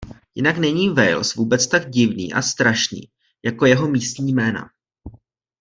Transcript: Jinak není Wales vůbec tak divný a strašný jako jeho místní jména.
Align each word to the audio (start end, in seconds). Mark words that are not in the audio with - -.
Jinak 0.35 0.57
není 0.57 0.89
Wales 0.89 1.35
vůbec 1.35 1.67
tak 1.67 1.89
divný 1.89 2.33
a 2.33 2.41
strašný 2.41 3.01
jako 3.45 3.65
jeho 3.65 3.87
místní 3.87 4.31
jména. 4.33 4.69